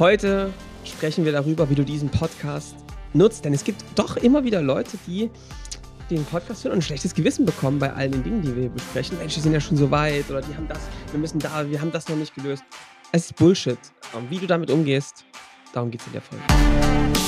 [0.00, 0.50] Heute
[0.82, 2.74] sprechen wir darüber, wie du diesen Podcast
[3.12, 5.30] nutzt, denn es gibt doch immer wieder Leute, die
[6.08, 9.18] den Podcast hören und ein schlechtes Gewissen bekommen bei all den Dingen, die wir besprechen.
[9.18, 10.78] Mensch, die sind ja schon so weit oder die haben das,
[11.10, 12.64] wir müssen da, wir haben das noch nicht gelöst.
[13.12, 13.78] Es ist Bullshit.
[14.14, 15.26] Und wie du damit umgehst,
[15.74, 17.19] darum geht es in der Folge.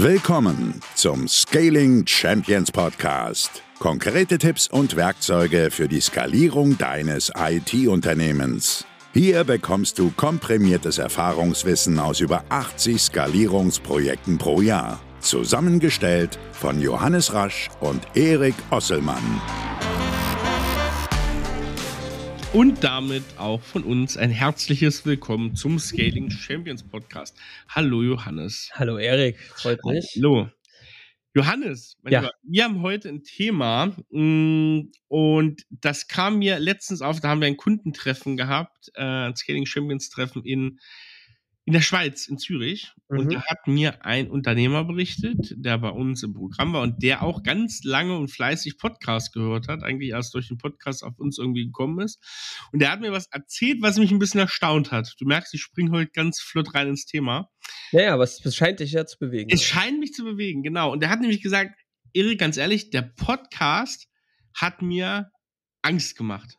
[0.00, 3.64] Willkommen zum Scaling Champions Podcast.
[3.80, 8.86] Konkrete Tipps und Werkzeuge für die Skalierung deines IT-Unternehmens.
[9.12, 15.00] Hier bekommst du komprimiertes Erfahrungswissen aus über 80 Skalierungsprojekten pro Jahr.
[15.18, 19.40] Zusammengestellt von Johannes Rasch und Erik Osselmann.
[22.54, 27.36] Und damit auch von uns ein herzliches Willkommen zum Scaling Champions Podcast.
[27.68, 28.70] Hallo Johannes.
[28.72, 30.14] Hallo Erik, freut mich.
[30.16, 30.48] Hallo.
[31.34, 32.20] Johannes, ja.
[32.20, 37.42] Lieber, wir haben heute ein Thema mm, und das kam mir letztens auf, da haben
[37.42, 40.80] wir ein Kundentreffen gehabt, äh, ein Scaling Champions Treffen in
[41.68, 42.94] in der Schweiz, in Zürich.
[43.10, 43.18] Mhm.
[43.18, 47.22] Und da hat mir ein Unternehmer berichtet, der bei uns im Programm war und der
[47.22, 51.36] auch ganz lange und fleißig Podcast gehört hat, eigentlich erst durch den Podcast auf uns
[51.36, 52.24] irgendwie gekommen ist.
[52.72, 55.14] Und der hat mir was erzählt, was mich ein bisschen erstaunt hat.
[55.18, 57.50] Du merkst, ich springe heute ganz flott rein ins Thema.
[57.92, 59.50] Naja, aber es scheint dich ja zu bewegen.
[59.52, 60.90] Es scheint mich zu bewegen, genau.
[60.90, 61.78] Und der hat nämlich gesagt,
[62.14, 64.08] Erik, ganz ehrlich, der Podcast
[64.54, 65.30] hat mir
[65.82, 66.56] Angst gemacht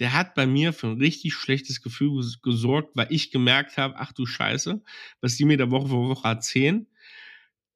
[0.00, 4.12] der hat bei mir für ein richtig schlechtes Gefühl gesorgt, weil ich gemerkt habe, ach
[4.12, 4.82] du Scheiße,
[5.20, 6.86] was die mir da Woche für Woche erzählen.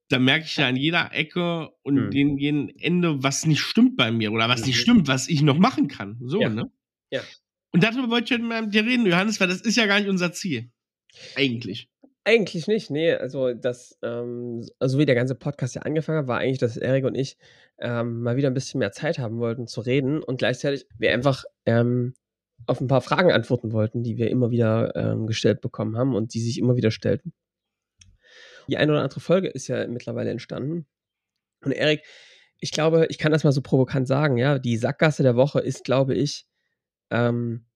[0.08, 2.10] Da merke ich ja an jeder Ecke und mhm.
[2.10, 5.58] den jeden Ende, was nicht stimmt bei mir oder was nicht stimmt, was ich noch
[5.58, 6.18] machen kann.
[6.22, 6.48] So, ja.
[6.48, 6.70] ne?
[7.10, 7.22] Ja.
[7.72, 10.08] Und darüber wollte ich heute mit dir reden, Johannes, weil das ist ja gar nicht
[10.08, 10.70] unser Ziel.
[11.36, 11.90] Eigentlich.
[12.24, 13.12] Eigentlich nicht, nee.
[13.12, 17.04] Also, das, ähm, also wie der ganze Podcast ja angefangen hat, war eigentlich, dass Erik
[17.04, 17.36] und ich
[17.78, 21.44] ähm, mal wieder ein bisschen mehr Zeit haben wollten zu reden und gleichzeitig wir einfach
[21.66, 22.14] ähm,
[22.66, 26.32] auf ein paar Fragen antworten wollten, die wir immer wieder ähm, gestellt bekommen haben und
[26.32, 27.34] die sich immer wieder stellten.
[28.68, 30.86] Die eine oder andere Folge ist ja mittlerweile entstanden.
[31.62, 32.02] Und Erik,
[32.58, 35.84] ich glaube, ich kann das mal so provokant sagen, ja, die Sackgasse der Woche ist,
[35.84, 36.46] glaube ich,
[37.10, 37.66] ähm,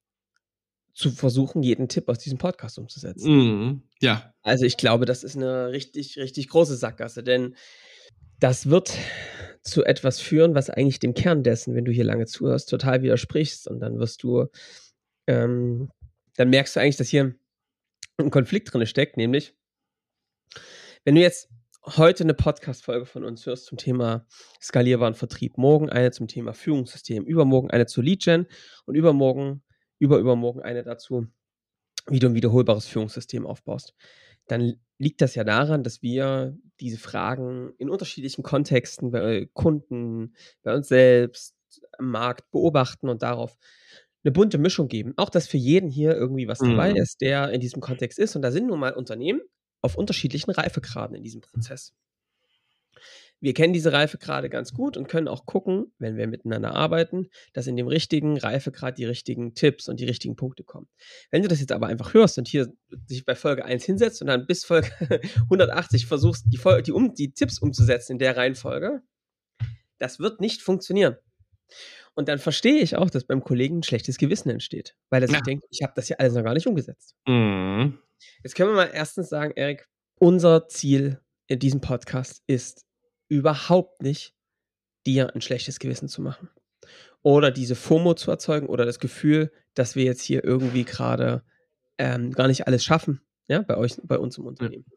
[0.98, 3.30] zu versuchen, jeden Tipp aus diesem Podcast umzusetzen.
[3.30, 4.34] Mm, ja.
[4.42, 7.54] Also ich glaube, das ist eine richtig, richtig große Sackgasse, denn
[8.40, 8.92] das wird
[9.62, 13.68] zu etwas führen, was eigentlich dem Kern dessen, wenn du hier lange zuhörst, total widersprichst.
[13.68, 14.46] Und dann wirst du,
[15.28, 15.88] ähm,
[16.34, 17.32] dann merkst du eigentlich, dass hier
[18.16, 19.54] ein Konflikt drin steckt, nämlich,
[21.04, 21.48] wenn du jetzt
[21.86, 24.26] heute eine Podcast-Folge von uns hörst zum Thema
[24.60, 28.46] skalierbaren Vertrieb, morgen eine zum Thema Führungssystem, übermorgen eine zu Lead-Gen
[28.84, 29.62] und übermorgen,
[29.98, 31.26] überübermorgen eine dazu,
[32.06, 33.94] wie du ein wiederholbares Führungssystem aufbaust,
[34.46, 40.74] dann liegt das ja daran, dass wir diese Fragen in unterschiedlichen Kontexten bei Kunden, bei
[40.74, 41.54] uns selbst,
[41.98, 43.56] am Markt beobachten und darauf
[44.24, 45.12] eine bunte Mischung geben.
[45.16, 46.96] Auch, dass für jeden hier irgendwie was dabei mhm.
[46.96, 48.34] ist, der in diesem Kontext ist.
[48.36, 49.40] Und da sind nun mal Unternehmen
[49.80, 51.92] auf unterschiedlichen Reifegraden in diesem Prozess
[53.40, 57.66] wir kennen diese Reifegrade ganz gut und können auch gucken, wenn wir miteinander arbeiten, dass
[57.66, 60.88] in dem richtigen Reifegrad die richtigen Tipps und die richtigen Punkte kommen.
[61.30, 62.72] Wenn du das jetzt aber einfach hörst und hier
[63.06, 64.90] sich bei Folge 1 hinsetzt und dann bis Folge
[65.44, 69.02] 180 versuchst, die, Folge, die, um, die Tipps umzusetzen in der Reihenfolge,
[69.98, 71.16] das wird nicht funktionieren.
[72.14, 75.40] Und dann verstehe ich auch, dass beim Kollegen ein schlechtes Gewissen entsteht, weil er sich
[75.42, 77.14] denkt, ich habe das ja alles noch gar nicht umgesetzt.
[77.28, 77.98] Mhm.
[78.42, 79.86] Jetzt können wir mal erstens sagen, Erik,
[80.18, 82.87] unser Ziel in diesem Podcast ist,
[83.28, 84.34] überhaupt nicht,
[85.06, 86.48] dir ein schlechtes Gewissen zu machen.
[87.22, 91.42] Oder diese FOMO zu erzeugen oder das Gefühl, dass wir jetzt hier irgendwie gerade
[91.98, 94.84] ähm, gar nicht alles schaffen, ja, bei euch, bei uns im Unternehmen.
[94.88, 94.96] Ja.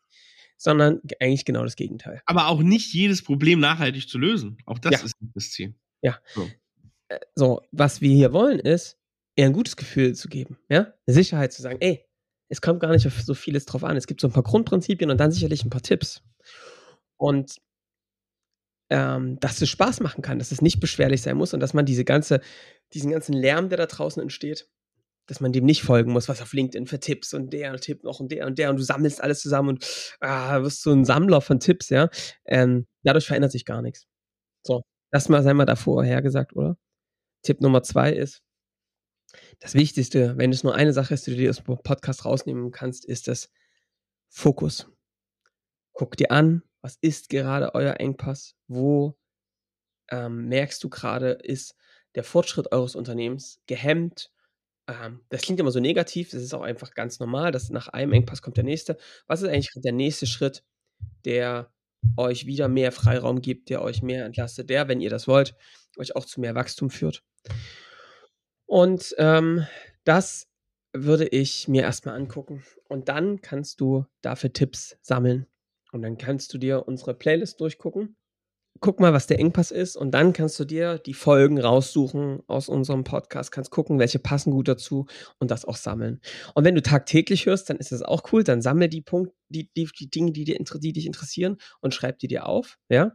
[0.58, 2.22] Sondern eigentlich genau das Gegenteil.
[2.26, 4.58] Aber auch nicht jedes Problem nachhaltig zu lösen.
[4.66, 5.00] Auch das ja.
[5.06, 5.74] ist das Ziel.
[6.04, 6.20] Ja.
[6.36, 6.48] So.
[7.08, 8.98] Äh, so, was wir hier wollen, ist,
[9.36, 12.06] eher ein gutes Gefühl zu geben, ja, eine Sicherheit zu sagen, ey,
[12.50, 13.96] es kommt gar nicht auf so vieles drauf an.
[13.96, 16.22] Es gibt so ein paar Grundprinzipien und dann sicherlich ein paar Tipps.
[17.16, 17.62] Und
[18.92, 21.86] ähm, dass es Spaß machen kann, dass es nicht beschwerlich sein muss und dass man
[21.86, 22.42] diese ganze,
[22.94, 24.70] diesen ganzen Lärm, der da draußen entsteht,
[25.28, 28.20] dass man dem nicht folgen muss, was auf LinkedIn für Tipps und der Tipp noch
[28.20, 31.40] und der und der und du sammelst alles zusammen und ah, wirst so ein Sammler
[31.40, 32.10] von Tipps, ja.
[32.46, 34.08] Ähm, dadurch verändert sich gar nichts.
[34.62, 36.76] So, das mal sei mal davor hergesagt, oder?
[37.44, 38.42] Tipp Nummer zwei ist,
[39.62, 42.72] das Wichtigste, wenn es nur eine Sache ist, die du dir aus dem Podcast rausnehmen
[42.72, 43.50] kannst, ist das
[44.30, 44.88] Fokus.
[45.94, 48.56] Guck dir an, was ist gerade euer Engpass?
[48.68, 49.18] Wo
[50.10, 51.76] ähm, merkst du gerade, ist
[52.16, 54.32] der Fortschritt eures Unternehmens gehemmt?
[54.88, 58.14] Ähm, das klingt immer so negativ, das ist auch einfach ganz normal, dass nach einem
[58.14, 58.98] Engpass kommt der nächste.
[59.28, 60.64] Was ist eigentlich der nächste Schritt,
[61.26, 61.72] der
[62.18, 65.56] euch wieder mehr Freiraum gibt, der euch mehr entlastet, der, wenn ihr das wollt,
[65.98, 67.24] euch auch zu mehr Wachstum führt?
[68.66, 69.66] Und ähm,
[70.04, 70.48] das
[70.94, 72.64] würde ich mir erstmal angucken.
[72.88, 75.46] Und dann kannst du dafür Tipps sammeln.
[75.92, 78.16] Und dann kannst du dir unsere Playlist durchgucken.
[78.80, 79.96] Guck mal, was der Engpass ist.
[79.96, 83.52] Und dann kannst du dir die Folgen raussuchen aus unserem Podcast.
[83.52, 85.06] Kannst gucken, welche passen gut dazu
[85.40, 86.22] und das auch sammeln.
[86.56, 88.44] Und wenn du tagtäglich hörst, dann ist das auch cool.
[88.44, 92.20] Dann sammel die Punkte, die, die, die Dinge, die, dir, die dich interessieren und schreib
[92.20, 92.78] die dir auf.
[92.90, 93.12] Ja.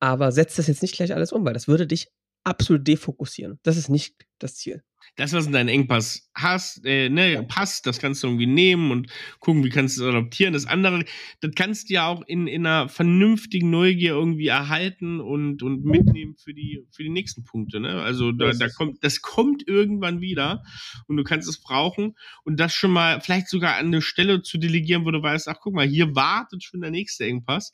[0.00, 2.10] Aber setz das jetzt nicht gleich alles um, weil das würde dich
[2.44, 3.58] absolut defokussieren.
[3.62, 4.82] Das ist nicht das Ziel.
[5.14, 9.10] Das, was in deinem Engpass hast, äh, ne, passt, das kannst du irgendwie nehmen und
[9.38, 10.52] gucken, wie kannst du es adoptieren.
[10.52, 11.04] Das andere,
[11.40, 16.36] das kannst du ja auch in, in einer vernünftigen Neugier irgendwie erhalten und, und mitnehmen
[16.36, 17.80] für die, für die nächsten Punkte.
[17.80, 18.02] Ne?
[18.02, 20.62] Also da, da kommt, das kommt irgendwann wieder
[21.06, 24.58] und du kannst es brauchen und das schon mal vielleicht sogar an eine Stelle zu
[24.58, 27.72] delegieren, wo du weißt, ach guck mal, hier wartet schon der nächste Engpass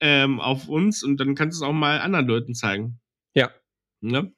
[0.00, 3.00] ähm, auf uns und dann kannst du es auch mal anderen Leuten zeigen.
[3.34, 3.50] Ja.
[4.00, 4.32] Ne?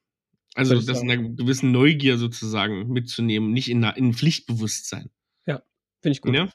[0.58, 1.08] Also das sagen.
[1.08, 5.10] in einer gewissen Neugier sozusagen mitzunehmen, nicht in, einer, in Pflichtbewusstsein.
[5.46, 5.62] Ja,
[6.02, 6.34] finde ich gut.
[6.34, 6.49] Ja?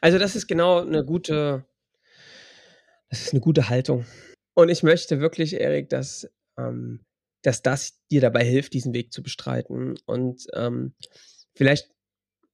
[0.00, 1.64] Also das ist genau eine gute,
[3.08, 4.06] das ist eine gute Haltung.
[4.54, 6.28] Und ich möchte wirklich, Erik, dass,
[6.58, 7.04] ähm,
[7.42, 9.94] dass das dir dabei hilft, diesen Weg zu bestreiten.
[10.04, 10.94] Und ähm,
[11.54, 11.90] vielleicht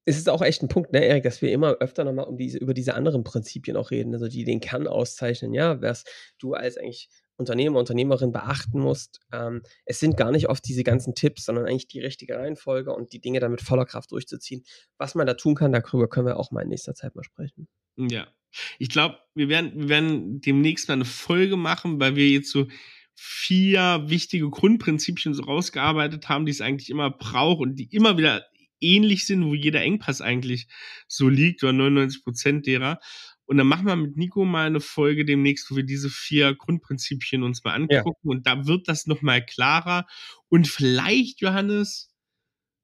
[0.05, 2.59] ist es auch echt ein Punkt, ne, Erik, dass wir immer öfter nochmal um diese,
[2.59, 6.05] über diese anderen Prinzipien auch reden, also die den Kern auszeichnen, ja, was
[6.39, 9.21] du als eigentlich Unternehmer, Unternehmerin beachten musst.
[9.33, 13.13] Ähm, es sind gar nicht oft diese ganzen Tipps, sondern eigentlich die richtige Reihenfolge und
[13.13, 14.65] die Dinge dann mit voller Kraft durchzuziehen.
[14.99, 17.69] Was man da tun kann, darüber können wir auch mal in nächster Zeit mal sprechen.
[17.97, 18.27] Ja.
[18.79, 22.67] Ich glaube, wir werden, wir werden demnächst mal eine Folge machen, weil wir jetzt so
[23.15, 28.45] vier wichtige Grundprinzipien so rausgearbeitet haben, die es eigentlich immer braucht und die immer wieder
[28.81, 30.69] ähnlich sind, wo jeder Engpass eigentlich
[31.09, 33.01] so liegt oder 99 Prozent derer.
[33.49, 37.43] Und dann machen wir mit Nico mal eine Folge demnächst, wo wir diese vier Grundprinzipien
[37.43, 38.29] uns mal angucken.
[38.29, 38.31] Ja.
[38.31, 40.07] Und da wird das nochmal klarer.
[40.51, 42.11] Und vielleicht, Johannes,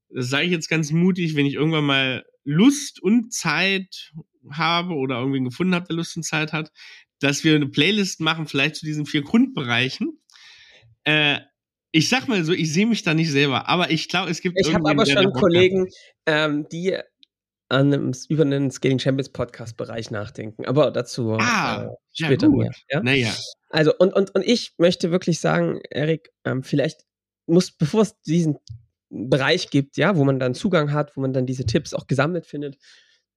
[0.08, 4.14] das sage ich jetzt ganz mutig, wenn ich irgendwann mal Lust und Zeit
[4.50, 6.72] habe oder irgendwen gefunden habe, der Lust und Zeit hat,
[7.20, 10.18] dass wir eine Playlist machen, vielleicht zu diesen vier Grundbereichen.
[11.04, 11.40] Äh,
[11.92, 14.58] ich sag mal so, ich sehe mich da nicht selber, aber ich glaube, es gibt.
[14.58, 15.88] Ich habe aber schon Kollegen,
[16.24, 16.96] ähm, die
[17.68, 20.66] an einem, über einen Scaling Champions Podcast Bereich nachdenken.
[20.66, 22.72] Aber dazu ah, äh, später ja, mehr.
[22.90, 23.02] Ja?
[23.02, 23.34] Naja.
[23.70, 27.04] Also, und, und, und ich möchte wirklich sagen, Erik, ähm, vielleicht
[27.46, 28.58] muss, bevor es diesen
[29.10, 32.46] Bereich gibt, ja, wo man dann Zugang hat, wo man dann diese Tipps auch gesammelt
[32.46, 32.76] findet,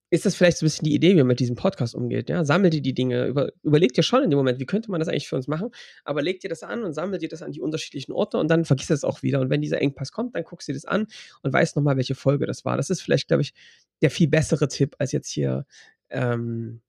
[0.09, 2.29] ist das vielleicht so ein bisschen die Idee, wie man mit diesem Podcast umgeht.
[2.29, 2.45] Ja?
[2.45, 5.09] Sammelt dir die Dinge, über, überlegt dir schon in dem Moment, wie könnte man das
[5.09, 5.69] eigentlich für uns machen,
[6.05, 8.63] aber legt dir das an und sammelt dir das an die unterschiedlichen Orte und dann
[8.63, 9.41] vergisst es auch wieder.
[9.41, 11.07] Und wenn dieser Engpass kommt, dann guckst du dir das an
[11.41, 12.77] und weißt nochmal, welche Folge das war.
[12.77, 13.53] Das ist vielleicht, glaube ich,
[14.01, 15.65] der viel bessere Tipp, als jetzt hier
[16.09, 16.81] ähm,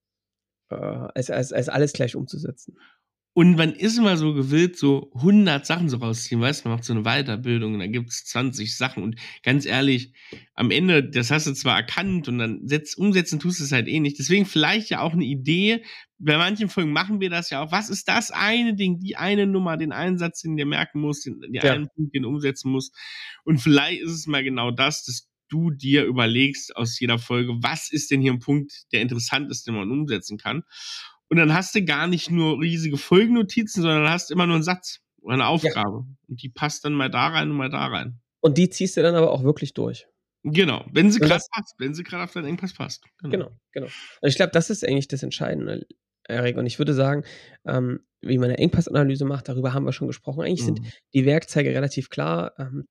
[0.69, 2.77] äh, als, als, als alles gleich umzusetzen.
[3.33, 6.83] Und man ist immer so gewillt, so 100 Sachen so rausziehen, weißt du, man macht
[6.83, 10.13] so eine Weiterbildung und da gibt es 20 Sachen und ganz ehrlich,
[10.55, 13.87] am Ende, das hast du zwar erkannt und dann setz, umsetzen tust du es halt
[13.87, 14.17] eh nicht.
[14.17, 15.83] Deswegen vielleicht ja auch eine Idee,
[16.17, 17.71] bei manchen Folgen machen wir das ja auch.
[17.71, 21.39] Was ist das eine Ding, die eine Nummer, den Einsatz, den du merken musst, den,
[21.39, 21.71] den ja.
[21.71, 22.93] einen Punkt, den du umsetzen musst.
[23.45, 27.91] Und vielleicht ist es mal genau das, dass du dir überlegst aus jeder Folge, was
[27.91, 30.63] ist denn hier ein Punkt, der interessant ist, den man umsetzen kann.
[31.29, 34.99] Und dann hast du gar nicht nur riesige Folgennotizen, sondern hast immer nur einen Satz
[35.21, 36.05] oder eine Aufgabe.
[36.05, 36.15] Ja.
[36.27, 38.19] Und die passt dann mal da rein und mal da rein.
[38.41, 40.07] Und die ziehst du dann aber auch wirklich durch.
[40.43, 43.03] Genau, wenn sie gerade passt, wenn sie gerade auf deinen Engpass passt.
[43.21, 43.51] Genau, genau.
[43.73, 43.87] genau.
[44.21, 45.85] Und ich glaube, das ist eigentlich das Entscheidende,
[46.27, 46.57] Erik.
[46.57, 47.23] Und ich würde sagen,
[47.65, 50.41] ähm, wie man eine Engpassanalyse macht, darüber haben wir schon gesprochen.
[50.41, 50.75] Eigentlich mhm.
[50.77, 50.81] sind
[51.13, 52.53] die Werkzeuge relativ klar.
[52.57, 52.87] Ähm,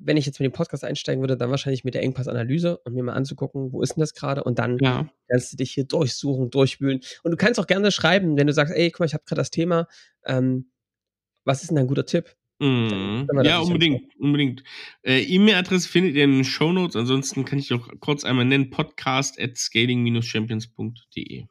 [0.00, 3.02] wenn ich jetzt mit dem Podcast einsteigen würde, dann wahrscheinlich mit der Engpassanalyse und mir
[3.02, 4.44] mal anzugucken, wo ist denn das gerade?
[4.44, 5.08] Und dann ja.
[5.28, 7.00] kannst du dich hier durchsuchen, durchwühlen.
[7.22, 9.40] Und du kannst auch gerne schreiben, wenn du sagst, ey, guck mal, ich habe gerade
[9.40, 9.86] das Thema.
[10.24, 10.70] Ähm,
[11.44, 12.36] was ist denn ein guder Tipp?
[12.60, 13.28] Mhm.
[13.44, 14.64] Ja, unbedingt, unbedingt.
[15.02, 16.96] Äh, E-Mail-Adresse findet ihr in den Show Notes.
[16.96, 21.44] Ansonsten kann ich auch kurz einmal nennen: podcast at scaling-champions.de.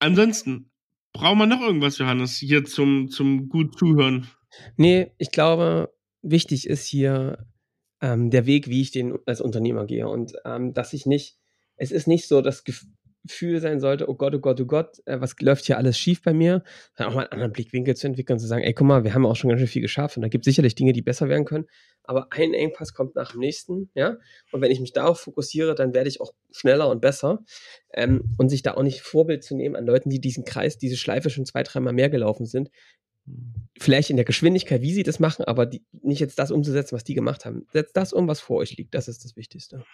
[0.00, 0.70] Ansonsten,
[1.12, 4.28] brauchen wir noch irgendwas, Johannes, hier zum, zum gut zuhören?
[4.76, 7.46] Nee, ich glaube, wichtig ist hier
[8.00, 10.08] ähm, der Weg, wie ich den als Unternehmer gehe.
[10.08, 11.38] Und ähm, dass ich nicht,
[11.76, 15.20] es ist nicht so das Gefühl sein sollte, oh Gott, oh Gott, oh Gott, äh,
[15.20, 16.62] was läuft hier alles schief bei mir,
[16.96, 19.14] dann auch mal einen anderen Blickwinkel zu entwickeln und zu sagen, ey, guck mal, wir
[19.14, 21.28] haben auch schon ganz schön viel geschafft und da gibt es sicherlich Dinge, die besser
[21.28, 21.66] werden können,
[22.04, 24.16] aber ein Engpass kommt nach dem nächsten, ja,
[24.52, 27.44] und wenn ich mich darauf fokussiere, dann werde ich auch schneller und besser.
[27.92, 30.96] Ähm, und sich da auch nicht Vorbild zu nehmen an Leuten, die diesen Kreis, diese
[30.96, 32.70] Schleife schon zwei, dreimal mehr gelaufen sind,
[33.78, 37.04] vielleicht in der Geschwindigkeit, wie sie das machen, aber die, nicht jetzt das umzusetzen, was
[37.04, 37.66] die gemacht haben.
[37.72, 38.94] Setzt das um, was vor euch liegt.
[38.94, 39.84] Das ist das Wichtigste.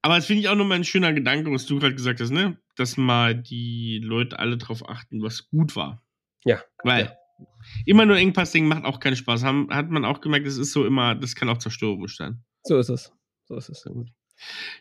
[0.00, 2.58] Aber das finde ich auch nochmal ein schöner Gedanke, was du gerade gesagt hast, ne?
[2.76, 6.02] Dass mal die Leute alle darauf achten, was gut war.
[6.44, 6.62] Ja.
[6.84, 7.46] Weil, ja.
[7.84, 9.42] immer nur Engpass-Ding macht auch keinen Spaß.
[9.42, 12.42] Haben, hat man auch gemerkt, das ist so immer, das kann auch zerstörerisch sein.
[12.62, 13.12] So ist es.
[13.44, 13.82] So ist es.
[13.82, 14.08] Sehr gut.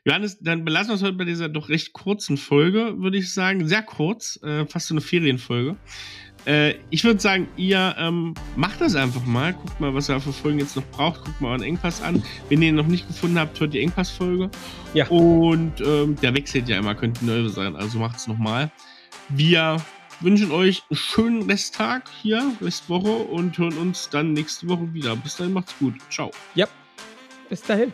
[0.05, 3.67] Johannes, dann belassen wir es heute bei dieser doch recht kurzen Folge, würde ich sagen.
[3.67, 5.77] Sehr kurz, äh, fast so eine Ferienfolge.
[6.47, 9.53] Äh, ich würde sagen, ihr ähm, macht das einfach mal.
[9.53, 11.25] Guckt mal, was ihr für Folgen jetzt noch braucht.
[11.25, 12.23] Guckt mal euren Engpass an.
[12.47, 14.49] Wenn ihr ihn noch nicht gefunden habt, hört die Engpass-Folge.
[14.93, 15.07] Ja.
[15.09, 17.75] Und ähm, der wechselt ja immer, könnte neu sein.
[17.75, 18.71] Also macht es nochmal.
[19.27, 19.77] Wir
[20.21, 25.17] wünschen euch einen schönen Resttag hier, Restwoche und hören uns dann nächste Woche wieder.
[25.17, 25.95] Bis dahin macht's gut.
[26.09, 26.31] Ciao.
[26.55, 26.67] Ja.
[27.49, 27.91] Bis dahin.